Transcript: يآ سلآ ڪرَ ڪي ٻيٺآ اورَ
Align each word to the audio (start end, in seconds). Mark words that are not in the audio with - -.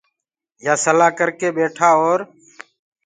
يآ 0.65 0.73
سلآ 0.83 1.07
ڪرَ 1.17 1.29
ڪي 1.39 1.49
ٻيٺآ 1.55 1.89
اورَ 1.99 2.19